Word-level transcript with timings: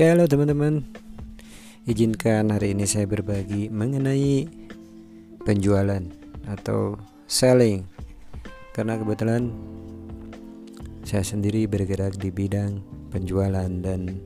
Oke, 0.00 0.16
halo 0.16 0.24
teman-teman. 0.24 0.80
Izinkan 1.84 2.48
hari 2.56 2.72
ini 2.72 2.88
saya 2.88 3.04
berbagi 3.04 3.68
mengenai 3.68 4.48
penjualan 5.44 6.00
atau 6.48 6.96
selling. 7.28 7.84
Karena 8.72 8.96
kebetulan 8.96 9.52
saya 11.04 11.20
sendiri 11.20 11.68
bergerak 11.68 12.16
di 12.16 12.32
bidang 12.32 12.80
penjualan 13.12 13.68
dan 13.68 14.16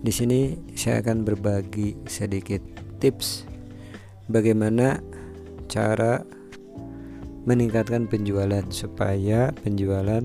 di 0.00 0.08
sini 0.08 0.56
saya 0.72 1.04
akan 1.04 1.28
berbagi 1.28 1.92
sedikit 2.08 2.64
tips 3.04 3.44
bagaimana 4.32 5.04
cara 5.68 6.24
meningkatkan 7.44 8.08
penjualan 8.08 8.64
supaya 8.72 9.52
penjualan 9.52 10.24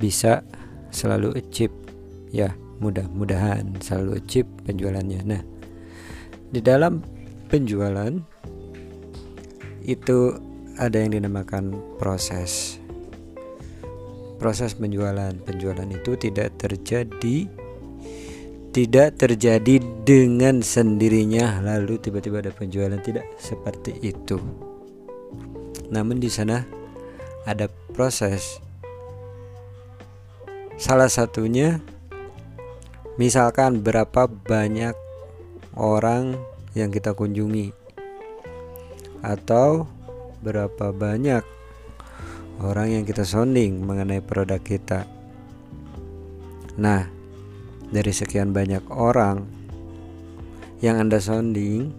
bisa 0.00 0.40
selalu 0.88 1.36
achieve 1.36 1.76
ya 2.32 2.56
mudah-mudahan 2.80 3.78
selalu 3.84 4.18
achieve 4.18 4.48
penjualannya. 4.64 5.20
Nah 5.22 5.42
di 6.50 6.58
dalam 6.64 7.04
penjualan 7.46 8.10
itu 9.84 10.18
ada 10.80 10.96
yang 10.96 11.14
dinamakan 11.14 11.76
proses. 12.00 12.80
Proses 14.40 14.72
penjualan. 14.72 15.36
Penjualan 15.44 15.86
itu 15.92 16.16
tidak 16.16 16.56
terjadi 16.56 17.46
tidak 18.70 19.18
terjadi 19.18 19.82
dengan 20.06 20.62
sendirinya 20.62 21.58
lalu 21.58 21.98
tiba-tiba 21.98 22.40
ada 22.40 22.54
penjualan. 22.54 22.96
Tidak 22.96 23.36
seperti 23.36 23.98
itu. 24.00 24.38
Namun 25.90 26.22
di 26.22 26.30
sana 26.30 26.62
ada 27.44 27.66
proses. 27.92 28.62
Salah 30.80 31.12
satunya 31.12 31.82
Misalkan 33.20 33.84
berapa 33.84 34.32
banyak 34.32 34.96
orang 35.76 36.40
yang 36.72 36.88
kita 36.88 37.12
kunjungi 37.12 37.68
atau 39.20 39.84
berapa 40.40 40.88
banyak 40.96 41.44
orang 42.64 42.88
yang 42.96 43.04
kita 43.04 43.28
sounding 43.28 43.84
mengenai 43.84 44.24
produk 44.24 44.56
kita. 44.56 45.04
Nah, 46.80 47.12
dari 47.92 48.08
sekian 48.08 48.56
banyak 48.56 48.88
orang 48.88 49.44
yang 50.80 50.96
Anda 50.96 51.20
sounding 51.20 51.92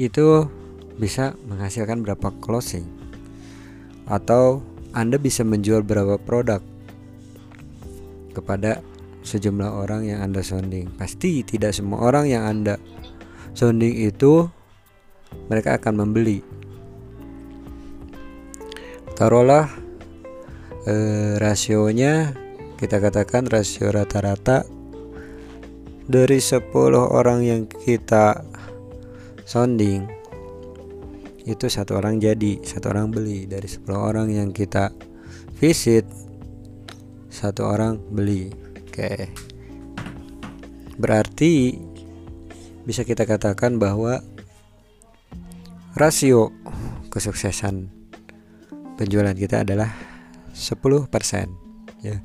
itu 0.00 0.48
bisa 0.96 1.36
menghasilkan 1.44 2.00
berapa 2.00 2.32
closing 2.40 2.88
atau 4.08 4.64
Anda 4.96 5.20
bisa 5.20 5.44
menjual 5.44 5.84
berapa 5.84 6.16
produk 6.16 6.64
kepada 8.32 8.80
sejumlah 9.28 9.68
orang 9.84 10.08
yang 10.08 10.24
Anda 10.24 10.40
sounding. 10.40 10.96
Pasti 10.96 11.44
tidak 11.44 11.76
semua 11.76 12.00
orang 12.08 12.24
yang 12.32 12.48
Anda 12.48 12.80
sounding 13.52 13.92
itu 14.08 14.48
mereka 15.52 15.76
akan 15.76 16.00
membeli. 16.00 16.40
Taruhlah 19.12 19.68
eh, 20.88 21.36
rasionya 21.36 22.32
kita 22.78 23.02
katakan 23.02 23.44
rasio 23.50 23.90
rata-rata 23.90 24.62
dari 26.08 26.38
10 26.40 26.72
orang 26.94 27.44
yang 27.44 27.62
kita 27.68 28.40
sounding 29.44 30.08
itu 31.48 31.66
satu 31.66 31.98
orang 31.98 32.22
jadi 32.22 32.60
satu 32.62 32.92
orang 32.92 33.10
beli 33.10 33.50
dari 33.50 33.66
10 33.66 33.88
orang 33.92 34.28
yang 34.30 34.54
kita 34.54 34.94
visit 35.58 36.06
satu 37.26 37.66
orang 37.66 37.98
beli 38.14 38.67
Oke. 38.98 39.30
Berarti 40.98 41.78
bisa 42.82 43.06
kita 43.06 43.30
katakan 43.30 43.78
bahwa 43.78 44.18
rasio 45.94 46.50
kesuksesan 47.06 47.94
penjualan 48.98 49.38
kita 49.38 49.62
adalah 49.62 49.94
10% 50.50 51.06
ya. 52.02 52.18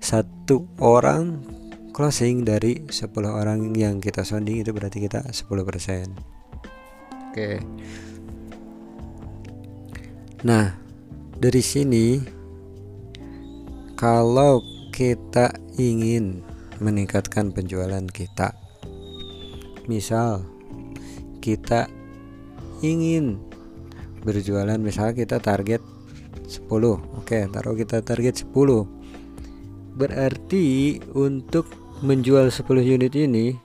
Satu 0.00 0.64
orang 0.80 1.44
closing 1.92 2.48
dari 2.48 2.88
10 2.88 3.12
orang 3.28 3.76
yang 3.76 4.00
kita 4.00 4.24
sounding 4.24 4.64
itu 4.64 4.72
berarti 4.72 5.04
kita 5.04 5.28
10%. 5.28 6.08
Oke. 7.28 7.60
Nah, 10.40 10.72
dari 11.36 11.60
sini 11.60 12.16
kalau 13.92 14.73
kita 14.94 15.50
ingin 15.74 16.46
meningkatkan 16.78 17.50
penjualan 17.50 18.06
kita. 18.06 18.54
Misal 19.90 20.46
kita 21.42 21.90
ingin 22.78 23.42
berjualan 24.22 24.78
misal 24.78 25.10
kita 25.10 25.42
target 25.42 25.82
10. 26.46 26.70
Oke, 27.18 27.50
taruh 27.50 27.74
kita 27.74 28.06
target 28.06 28.46
10. 28.46 28.86
Berarti 29.98 31.02
untuk 31.10 31.66
menjual 31.98 32.54
10 32.54 32.62
unit 32.86 33.10
ini 33.18 33.58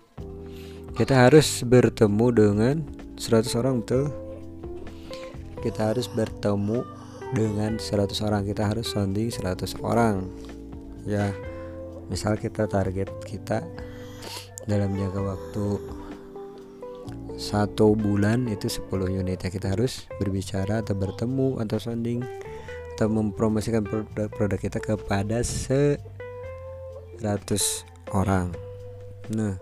kita 0.97 1.29
harus 1.29 1.61
bertemu 1.61 2.27
dengan 2.33 2.75
100 3.21 3.53
orang 3.53 3.85
betul. 3.85 4.09
Kita 5.61 5.93
harus 5.93 6.09
bertemu 6.09 6.81
dengan 7.37 7.77
100 7.77 8.17
orang. 8.25 8.49
Kita 8.49 8.65
harus 8.65 8.89
sounding 8.89 9.29
100 9.29 9.77
orang 9.85 10.48
ya 11.09 11.33
misal 12.05 12.37
kita 12.37 12.69
target 12.69 13.09
kita 13.25 13.65
dalam 14.69 14.93
jangka 14.93 15.21
waktu 15.25 15.65
satu 17.39 17.97
bulan 17.97 18.45
itu 18.45 18.69
10 18.69 19.09
unit 19.09 19.41
ya 19.41 19.49
kita 19.49 19.73
harus 19.73 20.05
berbicara 20.21 20.85
atau 20.85 20.93
bertemu 20.93 21.57
atau 21.65 21.81
sounding 21.81 22.21
atau 22.93 23.07
mempromosikan 23.09 23.81
produk-produk 23.81 24.59
kita 24.59 24.77
kepada 24.77 25.41
100 25.41 25.97
orang. 28.13 28.53
Nah 29.33 29.57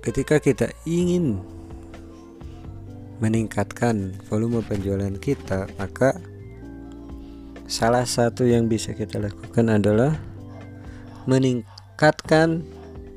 ketika 0.00 0.38
kita 0.38 0.70
ingin 0.86 1.42
meningkatkan 3.18 4.14
volume 4.30 4.62
penjualan 4.62 5.18
kita 5.18 5.66
maka 5.74 6.14
salah 7.66 8.06
satu 8.06 8.46
yang 8.46 8.70
bisa 8.70 8.94
kita 8.94 9.18
lakukan 9.18 9.66
adalah 9.70 10.14
meningkatkan 11.26 12.62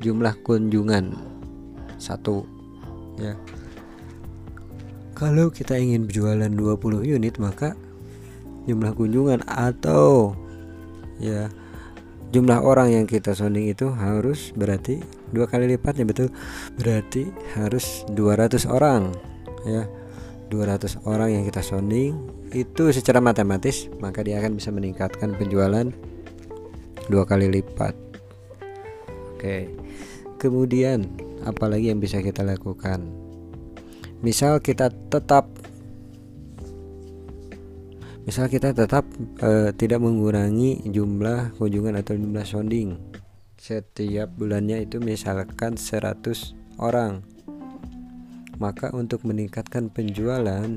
jumlah 0.01 0.33
kunjungan. 0.41 1.13
Satu 2.01 2.45
ya. 3.21 3.37
Kalau 5.13 5.51
kita 5.53 5.77
ingin 5.77 6.09
berjualan 6.09 6.49
20 6.49 7.05
unit 7.05 7.35
maka 7.37 7.77
jumlah 8.65 8.95
kunjungan 8.95 9.43
atau 9.45 10.33
ya 11.19 11.51
jumlah 12.31 12.61
orang 12.61 12.93
yang 12.93 13.05
kita 13.09 13.35
sounding 13.35 13.67
itu 13.67 13.89
harus 13.91 14.55
berarti 14.55 15.01
dua 15.35 15.45
kali 15.49 15.67
lipatnya 15.69 16.07
betul? 16.07 16.31
Berarti 16.79 17.29
harus 17.53 18.07
200 18.09 18.65
orang 18.65 19.13
ya. 19.67 19.85
200 20.49 21.05
orang 21.05 21.29
yang 21.29 21.43
kita 21.45 21.61
sounding 21.61 22.38
itu 22.53 22.89
secara 22.89 23.21
matematis 23.21 23.89
maka 24.01 24.25
dia 24.25 24.41
akan 24.41 24.57
bisa 24.57 24.73
meningkatkan 24.73 25.37
penjualan 25.37 25.89
dua 27.09 27.23
kali 27.25 27.49
lipat. 27.49 27.93
Oke. 29.35 29.71
Kemudian 30.39 31.09
apalagi 31.43 31.91
yang 31.91 31.99
bisa 31.99 32.21
kita 32.23 32.45
lakukan? 32.45 33.07
Misal 34.19 34.59
kita 34.59 34.91
tetap 34.91 35.47
misal 38.27 38.45
kita 38.51 38.75
tetap 38.75 39.07
uh, 39.41 39.73
tidak 39.73 39.99
mengurangi 40.03 40.85
jumlah 40.85 41.55
kunjungan 41.57 41.97
atau 41.97 42.13
jumlah 42.13 42.45
sounding. 42.45 42.99
Setiap 43.59 44.31
bulannya 44.35 44.87
itu 44.87 45.01
misalkan 45.03 45.75
100 45.75 46.19
orang. 46.79 47.23
Maka 48.59 48.91
untuk 48.91 49.23
meningkatkan 49.23 49.87
penjualan 49.87 50.67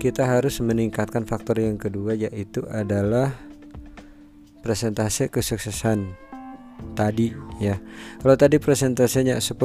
kita 0.00 0.24
harus 0.24 0.56
meningkatkan 0.64 1.28
faktor 1.28 1.60
yang 1.60 1.76
kedua 1.76 2.16
yaitu 2.16 2.64
adalah 2.72 3.36
presentase 4.64 5.28
kesuksesan 5.28 6.16
tadi 6.96 7.36
ya. 7.60 7.76
Kalau 8.24 8.32
tadi 8.40 8.56
presentasenya 8.56 9.36
10% 9.36 9.60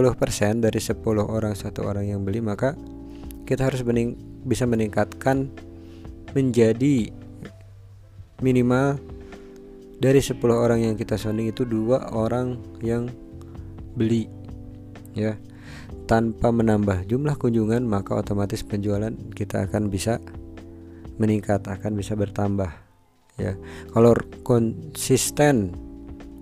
dari 0.59 0.79
10 0.83 0.99
orang 1.23 1.55
satu 1.55 1.87
orang 1.87 2.11
yang 2.11 2.27
beli 2.27 2.43
maka 2.43 2.75
kita 3.47 3.71
harus 3.71 3.79
mening 3.87 4.19
bisa 4.43 4.67
meningkatkan 4.67 5.47
menjadi 6.35 7.15
minimal 8.43 8.99
dari 10.03 10.19
10 10.19 10.35
orang 10.51 10.83
yang 10.83 10.99
kita 10.99 11.15
sounding 11.15 11.55
itu 11.55 11.63
dua 11.63 12.11
orang 12.11 12.59
yang 12.83 13.07
beli 13.95 14.27
ya 15.15 15.39
tanpa 16.05 16.53
menambah 16.53 17.09
jumlah 17.09 17.39
kunjungan 17.39 17.81
maka 17.87 18.19
otomatis 18.19 18.61
penjualan 18.61 19.11
kita 19.33 19.65
akan 19.65 19.89
bisa 19.89 20.21
meningkat 21.17 21.63
akan 21.65 21.95
bisa 21.95 22.13
bertambah 22.13 22.69
ya. 23.39 23.55
Kalau 23.91 24.13
konsisten 24.43 25.73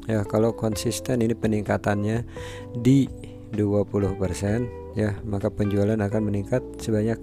ya 0.10 0.26
kalau 0.28 0.52
konsisten 0.58 1.24
ini 1.24 1.32
peningkatannya 1.32 2.28
di 2.76 3.08
20% 3.54 4.98
ya 5.00 5.16
maka 5.24 5.48
penjualan 5.48 5.96
akan 5.96 6.22
meningkat 6.26 6.62
sebanyak 6.82 7.18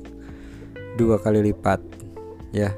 dua 0.97 1.19
kali 1.21 1.44
lipat 1.53 1.83
ya. 2.55 2.73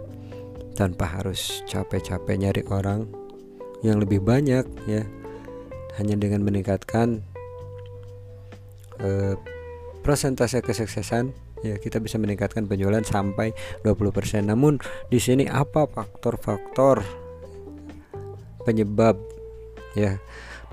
Tanpa 0.72 1.04
harus 1.04 1.60
capek-capek 1.68 2.36
nyari 2.40 2.62
orang 2.72 3.04
yang 3.84 4.00
lebih 4.00 4.24
banyak 4.24 4.64
ya. 4.88 5.04
Hanya 6.00 6.16
dengan 6.16 6.48
meningkatkan 6.48 7.20
eh, 9.02 9.34
persentase 10.02 10.62
kesuksesan 10.64 11.30
ya 11.62 11.78
kita 11.78 12.02
bisa 12.02 12.18
meningkatkan 12.18 12.66
penjualan 12.66 13.02
sampai 13.06 13.54
20%. 13.86 14.42
Namun 14.50 14.82
di 15.08 15.22
sini 15.22 15.46
apa 15.46 15.86
faktor-faktor 15.86 17.06
penyebab 18.66 19.18
ya 19.94 20.18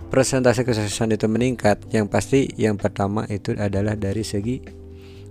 persentase 0.10 0.66
kesuksesan 0.66 1.14
itu 1.14 1.30
meningkat? 1.30 1.86
Yang 1.94 2.08
pasti 2.10 2.40
yang 2.58 2.76
pertama 2.82 3.30
itu 3.30 3.54
adalah 3.54 3.94
dari 3.94 4.26
segi 4.26 4.62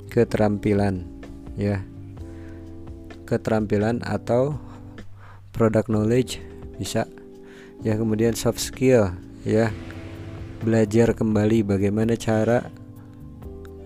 keterampilan 0.08 1.02
ya. 1.58 1.82
Keterampilan 3.28 4.00
atau 4.08 4.56
product 5.52 5.90
knowledge 5.92 6.40
bisa 6.78 7.04
ya 7.82 7.98
kemudian 7.98 8.32
soft 8.32 8.62
skill 8.62 9.12
ya 9.42 9.68
belajar 10.62 11.12
kembali 11.12 11.66
bagaimana 11.66 12.14
cara 12.18 12.77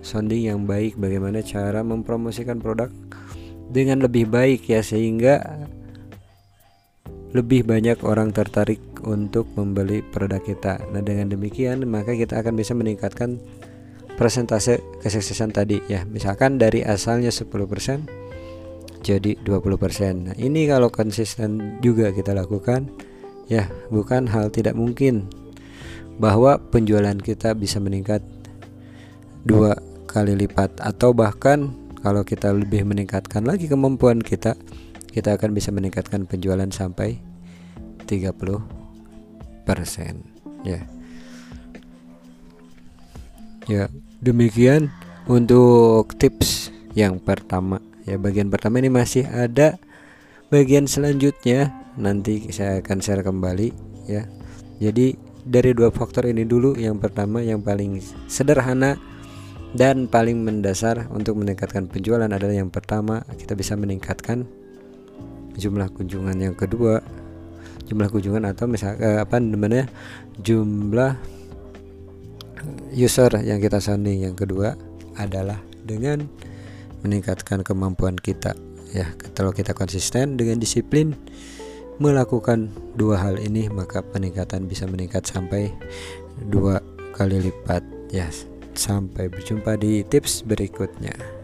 sounding 0.03 0.51
yang 0.51 0.67
baik 0.67 0.99
bagaimana 0.99 1.41
cara 1.41 1.81
mempromosikan 1.81 2.59
produk 2.59 2.91
dengan 3.73 4.05
lebih 4.05 4.29
baik 4.29 4.69
ya 4.69 4.85
sehingga 4.85 5.41
lebih 7.33 7.65
banyak 7.65 8.05
orang 8.05 8.29
tertarik 8.37 8.79
untuk 9.09 9.49
membeli 9.57 10.05
produk 10.05 10.45
kita. 10.45 10.77
Nah, 10.93 11.01
dengan 11.01 11.33
demikian 11.33 11.81
maka 11.89 12.13
kita 12.13 12.45
akan 12.45 12.55
bisa 12.61 12.77
meningkatkan 12.77 13.41
persentase 14.21 14.85
kesuksesan 15.01 15.57
tadi 15.57 15.81
ya. 15.89 16.05
Misalkan 16.05 16.61
dari 16.61 16.85
asalnya 16.85 17.33
10% 17.33 17.49
jadi 19.03 19.33
20%. 19.41 20.29
Nah, 20.29 20.37
ini 20.37 20.69
kalau 20.69 20.93
konsisten 20.93 21.81
juga 21.81 22.13
kita 22.13 22.37
lakukan 22.37 22.93
ya, 23.49 23.67
bukan 23.89 24.29
hal 24.29 24.53
tidak 24.53 24.77
mungkin 24.77 25.27
bahwa 26.21 26.61
penjualan 26.71 27.17
kita 27.17 27.57
bisa 27.57 27.81
meningkat 27.81 28.21
dua 29.43 29.75
kali 30.13 30.37
lipat. 30.37 30.77
Atau 30.85 31.17
bahkan 31.17 31.73
kalau 32.05 32.21
kita 32.23 32.53
lebih 32.53 32.85
meningkatkan 32.85 33.49
lagi 33.49 33.67
kemampuan 33.67 34.21
kita 34.21 34.53
kita 35.13 35.37
akan 35.37 35.53
bisa 35.53 35.69
meningkatkan 35.73 36.25
penjualan 36.25 36.69
sampai 36.73 37.21
30% 38.09 38.61
ya. 40.65 40.81
Ya 43.71 43.87
demikian 44.19 44.91
untuk 45.31 46.17
tips 46.19 46.73
yang 46.99 47.23
pertama. 47.23 47.79
Ya 48.09 48.19
bagian 48.19 48.51
pertama 48.51 48.83
ini 48.83 48.91
masih 48.91 49.29
ada. 49.29 49.79
Bagian 50.51 50.91
selanjutnya 50.91 51.73
nanti 51.97 52.51
saya 52.51 52.83
akan 52.83 52.99
share 53.01 53.23
kembali 53.23 53.69
ya. 54.11 54.27
Jadi 54.83 55.15
dari 55.47 55.71
dua 55.77 55.95
faktor 55.95 56.27
ini 56.27 56.43
dulu. 56.43 56.75
Yang 56.75 57.07
pertama 57.07 57.45
yang 57.45 57.63
paling 57.63 58.03
sederhana 58.27 58.99
dan 59.73 60.05
paling 60.05 60.45
mendasar 60.45 61.09
untuk 61.09 61.41
meningkatkan 61.41 61.89
penjualan 61.89 62.29
adalah 62.29 62.53
yang 62.53 62.69
pertama 62.69 63.25
kita 63.41 63.57
bisa 63.57 63.73
meningkatkan 63.73 64.45
jumlah 65.57 65.89
kunjungan. 65.97 66.37
Yang 66.37 66.69
kedua 66.69 67.01
jumlah 67.89 68.09
kunjungan 68.13 68.45
atau 68.53 68.69
misal 68.69 68.97
eh, 69.01 69.21
apa 69.21 69.41
namanya 69.41 69.89
jumlah 70.41 71.17
user 72.93 73.33
yang 73.43 73.59
kita 73.59 73.81
sounding 73.81 74.29
yang 74.29 74.37
kedua 74.37 74.77
adalah 75.17 75.61
dengan 75.83 76.29
meningkatkan 77.01 77.65
kemampuan 77.65 78.21
kita. 78.21 78.53
Ya 78.93 79.09
kalau 79.33 79.57
kita 79.57 79.73
konsisten 79.73 80.37
dengan 80.37 80.61
disiplin 80.61 81.17
melakukan 81.97 82.69
dua 82.97 83.21
hal 83.25 83.41
ini 83.41 83.73
maka 83.73 84.05
peningkatan 84.05 84.69
bisa 84.69 84.85
meningkat 84.85 85.25
sampai 85.25 85.73
dua 86.53 86.85
kali 87.17 87.41
lipat. 87.41 87.81
Ya 88.13 88.29
Sampai 88.73 89.29
berjumpa 89.29 89.77
di 89.77 90.01
tips 90.07 90.43
berikutnya. 90.49 91.42